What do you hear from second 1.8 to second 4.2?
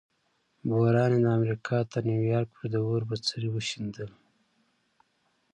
تر نیویارک پورې د اور بڅري وشیندل.